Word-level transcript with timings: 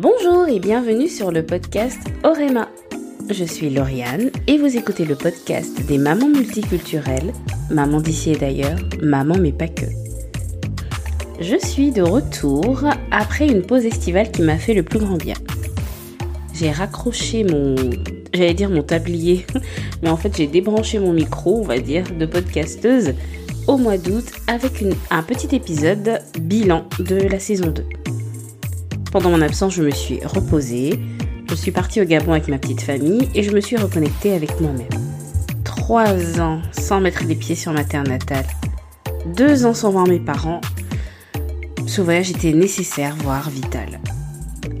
Bonjour 0.00 0.46
et 0.46 0.60
bienvenue 0.60 1.08
sur 1.08 1.32
le 1.32 1.44
podcast 1.44 1.98
Orema. 2.22 2.68
Je 3.28 3.42
suis 3.42 3.68
Lauriane 3.68 4.30
et 4.46 4.56
vous 4.56 4.76
écoutez 4.76 5.04
le 5.04 5.16
podcast 5.16 5.84
des 5.88 5.98
mamans 5.98 6.28
multiculturelles, 6.28 7.32
maman 7.68 8.00
d'ici 8.00 8.30
et 8.30 8.36
d'ailleurs, 8.36 8.78
maman 9.02 9.36
mais 9.40 9.50
pas 9.50 9.66
que. 9.66 9.86
Je 11.40 11.56
suis 11.66 11.90
de 11.90 12.02
retour 12.02 12.84
après 13.10 13.48
une 13.48 13.62
pause 13.62 13.86
estivale 13.86 14.30
qui 14.30 14.42
m'a 14.42 14.56
fait 14.56 14.72
le 14.72 14.84
plus 14.84 15.00
grand 15.00 15.16
bien. 15.16 15.34
J'ai 16.54 16.70
raccroché 16.70 17.42
mon, 17.42 17.74
j'allais 18.32 18.54
dire 18.54 18.70
mon 18.70 18.84
tablier, 18.84 19.46
mais 20.04 20.10
en 20.10 20.16
fait 20.16 20.36
j'ai 20.36 20.46
débranché 20.46 21.00
mon 21.00 21.12
micro, 21.12 21.58
on 21.58 21.64
va 21.64 21.80
dire, 21.80 22.04
de 22.16 22.24
podcasteuse 22.24 23.14
au 23.66 23.76
mois 23.76 23.98
d'août 23.98 24.26
avec 24.46 24.84
un 25.10 25.24
petit 25.24 25.56
épisode 25.56 26.20
bilan 26.38 26.84
de 27.00 27.16
la 27.16 27.40
saison 27.40 27.72
2. 27.72 27.82
Pendant 29.10 29.30
mon 29.30 29.40
absence, 29.40 29.74
je 29.74 29.82
me 29.82 29.90
suis 29.90 30.20
reposée. 30.24 31.00
Je 31.48 31.54
suis 31.54 31.70
partie 31.70 32.02
au 32.02 32.04
Gabon 32.04 32.32
avec 32.32 32.48
ma 32.48 32.58
petite 32.58 32.82
famille 32.82 33.28
et 33.34 33.42
je 33.42 33.52
me 33.52 33.60
suis 33.60 33.76
reconnectée 33.76 34.34
avec 34.34 34.60
moi-même. 34.60 34.86
Trois 35.64 36.40
ans 36.40 36.60
sans 36.72 37.00
mettre 37.00 37.24
les 37.24 37.34
pieds 37.34 37.54
sur 37.54 37.72
ma 37.72 37.84
terre 37.84 38.04
natale. 38.04 38.44
Deux 39.34 39.64
ans 39.64 39.72
sans 39.72 39.90
voir 39.90 40.06
mes 40.06 40.20
parents. 40.20 40.60
Ce 41.86 42.02
voyage 42.02 42.30
était 42.30 42.52
nécessaire, 42.52 43.16
voire 43.16 43.48
vital. 43.48 43.98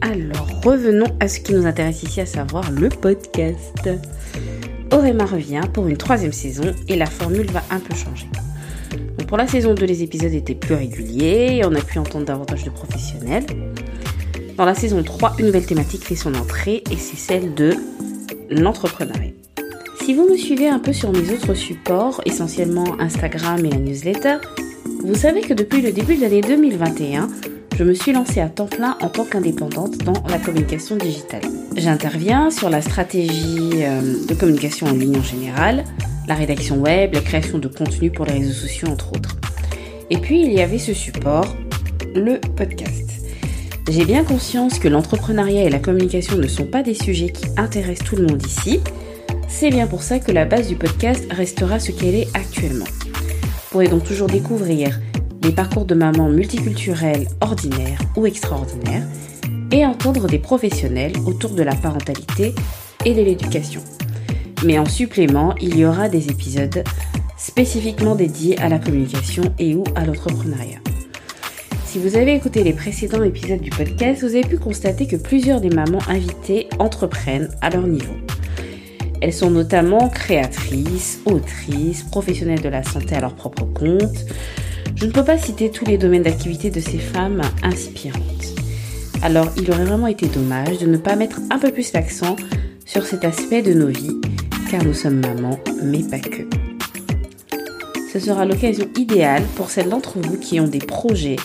Alors, 0.00 0.48
revenons 0.64 1.06
à 1.18 1.26
ce 1.26 1.40
qui 1.40 1.52
nous 1.54 1.66
intéresse 1.66 2.04
ici, 2.04 2.20
à 2.20 2.26
savoir 2.26 2.70
le 2.70 2.88
podcast. 2.90 3.90
Orema 4.92 5.24
revient 5.24 5.62
pour 5.72 5.88
une 5.88 5.96
troisième 5.96 6.32
saison 6.32 6.74
et 6.86 6.96
la 6.96 7.06
formule 7.06 7.50
va 7.50 7.62
un 7.70 7.80
peu 7.80 7.94
changer. 7.94 8.28
Pour 9.28 9.36
la 9.36 9.46
saison 9.46 9.74
2, 9.74 9.86
les 9.86 10.02
épisodes 10.02 10.32
étaient 10.32 10.54
plus 10.54 10.74
réguliers 10.74 11.56
et 11.56 11.64
on 11.64 11.74
a 11.74 11.80
pu 11.80 11.98
entendre 11.98 12.26
davantage 12.26 12.64
de 12.64 12.70
professionnels. 12.70 13.46
Dans 14.56 14.64
la 14.64 14.74
saison 14.74 15.02
3, 15.02 15.36
une 15.38 15.46
nouvelle 15.46 15.64
thématique 15.64 16.04
fait 16.04 16.16
son 16.16 16.34
entrée 16.34 16.84
et 16.90 16.96
c'est 16.96 17.16
celle 17.16 17.54
de 17.54 17.74
l'entrepreneuriat. 18.50 19.32
Si 20.04 20.14
vous 20.14 20.28
me 20.28 20.36
suivez 20.36 20.68
un 20.68 20.78
peu 20.78 20.92
sur 20.92 21.12
mes 21.12 21.32
autres 21.32 21.54
supports, 21.54 22.20
essentiellement 22.26 23.00
Instagram 23.00 23.64
et 23.64 23.70
la 23.70 23.78
newsletter, 23.78 24.36
vous 25.04 25.14
savez 25.14 25.40
que 25.40 25.54
depuis 25.54 25.80
le 25.80 25.92
début 25.92 26.16
de 26.16 26.20
l'année 26.20 26.40
2021, 26.40 27.28
je 27.82 27.88
me 27.88 27.94
suis 27.94 28.12
lancée 28.12 28.38
à 28.38 28.48
temps 28.48 28.68
plein 28.68 28.96
en 29.02 29.08
tant 29.08 29.24
qu'indépendante 29.24 29.98
dans 30.04 30.22
la 30.28 30.38
communication 30.38 30.94
digitale. 30.94 31.40
J'interviens 31.76 32.48
sur 32.52 32.70
la 32.70 32.80
stratégie 32.80 33.70
euh, 33.82 34.24
de 34.24 34.34
communication 34.34 34.86
en 34.86 34.92
ligne 34.92 35.18
en 35.18 35.22
général, 35.22 35.82
la 36.28 36.36
rédaction 36.36 36.80
web, 36.80 37.12
la 37.12 37.20
création 37.20 37.58
de 37.58 37.66
contenu 37.66 38.12
pour 38.12 38.24
les 38.24 38.34
réseaux 38.34 38.52
sociaux 38.52 38.86
entre 38.86 39.08
autres. 39.16 39.36
Et 40.10 40.18
puis 40.18 40.42
il 40.42 40.52
y 40.52 40.60
avait 40.60 40.78
ce 40.78 40.94
support, 40.94 41.56
le 42.14 42.38
podcast. 42.56 43.10
J'ai 43.90 44.04
bien 44.04 44.22
conscience 44.22 44.78
que 44.78 44.86
l'entrepreneuriat 44.86 45.64
et 45.64 45.68
la 45.68 45.80
communication 45.80 46.38
ne 46.38 46.46
sont 46.46 46.66
pas 46.66 46.84
des 46.84 46.94
sujets 46.94 47.30
qui 47.30 47.46
intéressent 47.56 48.08
tout 48.08 48.14
le 48.14 48.28
monde 48.28 48.46
ici. 48.46 48.78
C'est 49.48 49.70
bien 49.70 49.88
pour 49.88 50.04
ça 50.04 50.20
que 50.20 50.30
la 50.30 50.44
base 50.44 50.68
du 50.68 50.76
podcast 50.76 51.26
restera 51.32 51.80
ce 51.80 51.90
qu'elle 51.90 52.14
est 52.14 52.28
actuellement. 52.34 52.86
Vous 53.40 53.70
pourrez 53.72 53.88
donc 53.88 54.04
toujours 54.04 54.28
découvrir 54.28 55.00
les 55.42 55.52
parcours 55.52 55.84
de 55.84 55.94
mamans 55.94 56.28
multiculturelles 56.28 57.26
ordinaires 57.40 57.98
ou 58.16 58.26
extraordinaires 58.26 59.04
et 59.72 59.84
entendre 59.84 60.28
des 60.28 60.38
professionnels 60.38 61.14
autour 61.26 61.50
de 61.50 61.62
la 61.62 61.74
parentalité 61.74 62.54
et 63.04 63.14
de 63.14 63.22
l'éducation. 63.22 63.82
Mais 64.64 64.78
en 64.78 64.84
supplément, 64.84 65.54
il 65.60 65.76
y 65.76 65.84
aura 65.84 66.08
des 66.08 66.28
épisodes 66.28 66.84
spécifiquement 67.36 68.14
dédiés 68.14 68.58
à 68.60 68.68
la 68.68 68.78
communication 68.78 69.42
et 69.58 69.74
ou 69.74 69.82
à 69.96 70.04
l'entrepreneuriat. 70.04 70.78
Si 71.84 71.98
vous 71.98 72.16
avez 72.16 72.34
écouté 72.34 72.62
les 72.62 72.72
précédents 72.72 73.22
épisodes 73.22 73.60
du 73.60 73.70
podcast, 73.70 74.22
vous 74.22 74.34
avez 74.34 74.46
pu 74.46 74.56
constater 74.56 75.06
que 75.06 75.16
plusieurs 75.16 75.60
des 75.60 75.68
mamans 75.68 75.98
invitées 76.08 76.68
entreprennent 76.78 77.50
à 77.60 77.68
leur 77.68 77.86
niveau. 77.86 78.14
Elles 79.20 79.32
sont 79.32 79.50
notamment 79.50 80.08
créatrices, 80.08 81.20
autrices, 81.26 82.02
professionnelles 82.04 82.62
de 82.62 82.68
la 82.68 82.82
santé 82.82 83.14
à 83.14 83.20
leur 83.20 83.34
propre 83.34 83.64
compte. 83.64 84.24
Je 84.96 85.06
ne 85.06 85.10
peux 85.10 85.24
pas 85.24 85.38
citer 85.38 85.70
tous 85.70 85.84
les 85.84 85.98
domaines 85.98 86.22
d'activité 86.22 86.70
de 86.70 86.80
ces 86.80 86.98
femmes 86.98 87.42
inspirantes. 87.62 88.54
Alors 89.22 89.48
il 89.56 89.70
aurait 89.70 89.84
vraiment 89.84 90.08
été 90.08 90.26
dommage 90.26 90.78
de 90.78 90.86
ne 90.86 90.96
pas 90.96 91.16
mettre 91.16 91.40
un 91.50 91.58
peu 91.58 91.70
plus 91.70 91.92
l'accent 91.92 92.36
sur 92.84 93.04
cet 93.04 93.24
aspect 93.24 93.62
de 93.62 93.72
nos 93.72 93.88
vies, 93.88 94.20
car 94.70 94.84
nous 94.84 94.94
sommes 94.94 95.20
mamans, 95.20 95.58
mais 95.82 96.02
pas 96.02 96.18
que. 96.18 96.42
Ce 98.12 98.18
sera 98.18 98.44
l'occasion 98.44 98.86
idéale 98.96 99.44
pour 99.56 99.70
celles 99.70 99.88
d'entre 99.88 100.18
vous 100.18 100.36
qui 100.36 100.60
ont 100.60 100.68
des 100.68 100.80
projets 100.80 101.36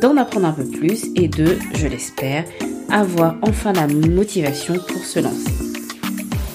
d'en 0.00 0.16
apprendre 0.16 0.46
un 0.46 0.52
peu 0.52 0.64
plus 0.64 1.08
et 1.16 1.28
de, 1.28 1.58
je 1.74 1.86
l'espère, 1.86 2.44
avoir 2.90 3.36
enfin 3.42 3.72
la 3.72 3.86
motivation 3.86 4.74
pour 4.74 5.04
se 5.04 5.20
lancer. 5.20 5.52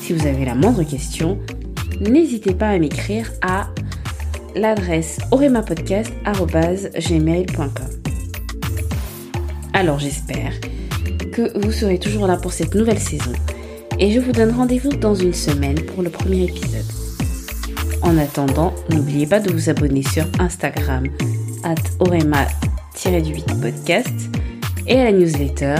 Si 0.02 0.14
vous 0.14 0.26
avez 0.26 0.46
la 0.46 0.56
moindre 0.56 0.84
question, 0.84 1.38
n'hésitez 2.00 2.54
pas 2.54 2.70
à 2.70 2.80
m'écrire 2.80 3.32
à 3.42 3.70
l'adresse 4.58 5.20
oremapodcast.gmail.com 5.32 7.70
Alors 9.74 10.00
j'espère 10.00 10.54
que 11.32 11.58
vous 11.60 11.72
serez 11.72 12.00
toujours 12.00 12.26
là 12.28 12.38
pour 12.38 12.54
cette 12.54 12.76
nouvelle 12.76 13.00
saison 13.00 13.34
et 14.00 14.12
je 14.12 14.20
vous 14.20 14.32
donne 14.32 14.52
rendez-vous 14.52 14.94
dans 14.94 15.16
une 15.16 15.34
semaine 15.34 15.82
pour 15.82 16.04
le 16.04 16.10
premier 16.10 16.44
épisode. 16.44 16.86
En 18.02 18.18
attendant, 18.18 18.74
n'oubliez 18.90 19.26
pas 19.26 19.40
de 19.40 19.50
vous 19.52 19.70
abonner 19.70 20.04
sur 20.04 20.26
Instagram 20.40 21.06
at 21.64 21.76
orema 22.00 22.46
du 23.06 23.34
8 23.34 23.62
podcast 23.62 24.14
et 24.88 25.00
à 25.00 25.06
la 25.06 25.12
newsletter 25.12 25.76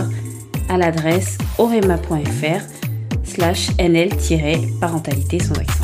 à 0.70 0.78
l'adresse 0.78 1.38
orema.fr 1.58 2.62
slash 3.24 3.70
nl-parentalité 3.80 5.40
sans 5.40 5.56
accent. 5.56 5.84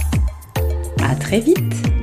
À 1.04 1.16
très 1.16 1.40
vite 1.40 2.03